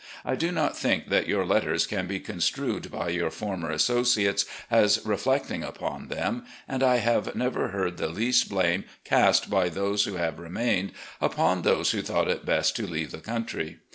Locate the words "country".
13.19-13.77